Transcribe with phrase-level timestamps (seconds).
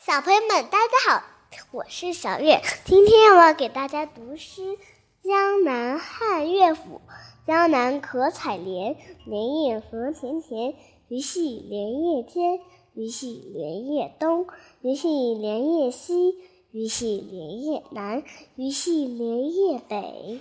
[0.00, 1.24] 小朋友们，大家好，
[1.70, 2.60] 我是小月。
[2.84, 4.62] 今天我要给大家读诗
[5.22, 7.00] 《江南汉乐府》：
[7.46, 10.74] 江南可采莲，莲叶何田田。
[11.08, 12.60] 鱼戏莲叶间，
[12.94, 14.48] 鱼戏莲叶东，
[14.80, 16.38] 鱼戏莲叶西，
[16.72, 18.24] 鱼戏莲叶南，
[18.56, 20.40] 鱼戏莲叶北。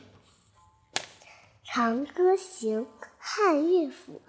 [1.64, 2.86] 《长歌行·
[3.20, 4.22] 汉乐府》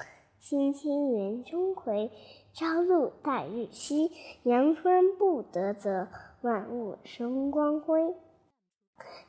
[0.46, 2.10] 青青园中葵。
[2.52, 4.12] 朝露待日晞，
[4.42, 6.08] 阳春布德泽，
[6.42, 8.14] 万物生光辉。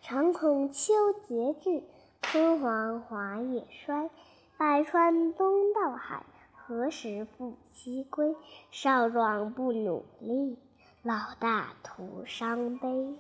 [0.02, 0.94] 常恐秋
[1.26, 1.84] 节至，
[2.22, 4.10] 春黄华叶衰。
[4.58, 8.36] 百川东到海，何时复西归？
[8.70, 10.58] 少壮不努力，
[11.02, 12.90] 老大徒伤悲。《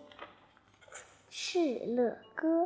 [1.31, 2.63] 敕勒歌》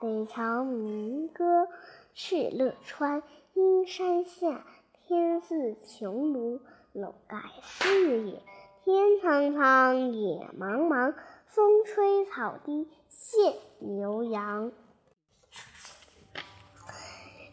[0.00, 1.68] 北朝民歌。
[2.14, 3.22] 敕勒川，
[3.54, 4.64] 阴山下，
[5.06, 6.60] 天似穹庐。
[6.92, 8.42] 笼盖四野，
[8.84, 11.14] 天苍苍，野茫茫，
[11.46, 14.70] 风吹草低见牛羊。《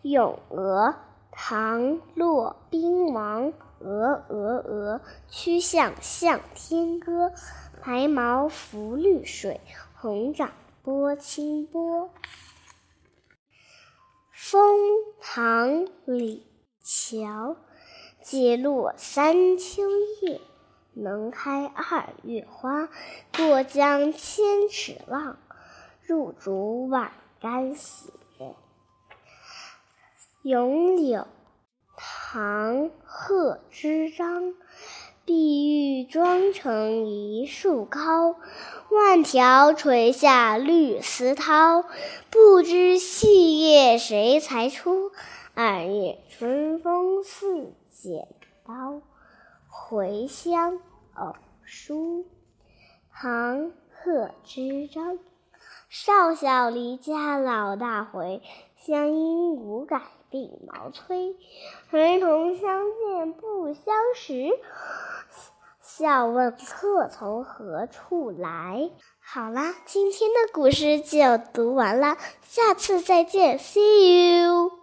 [0.02, 0.88] 咏鹅》
[1.32, 1.82] 唐·
[2.16, 3.54] 骆宾王。
[3.80, 7.32] 鹅鹅鹅，曲项向天歌。
[7.82, 9.62] 白毛浮绿水，
[9.96, 10.52] 红掌
[10.84, 12.10] 拨清波。
[14.42, 14.80] 风
[15.20, 16.48] 唐·李
[16.82, 17.58] 峤。
[18.24, 19.84] 解落三秋
[20.22, 20.40] 叶，
[20.94, 22.88] 能开二月花。
[23.36, 25.38] 过江千尺浪，
[26.02, 28.14] 入竹万竿斜。
[30.44, 31.20] 《咏柳》
[31.98, 34.54] 唐·贺知章。
[35.26, 38.36] 碧玉妆成一树高，
[38.90, 41.86] 万条垂下绿丝绦。
[42.32, 43.39] 不知细
[44.00, 45.12] 谁裁出？
[45.54, 48.28] 二月春风似剪
[48.66, 49.02] 刀。
[49.68, 50.80] 回乡
[51.16, 52.26] 偶书，
[53.12, 55.20] 唐·贺知章。
[55.90, 58.42] 少小离家老大回，
[58.78, 60.02] 乡音无改
[60.32, 61.36] 鬓毛衰。
[61.92, 64.58] 儿童相见不相识。
[66.00, 68.90] 笑问客从何处来？
[69.20, 74.79] 好啦，今天的古诗就读完了，下次再见，See you。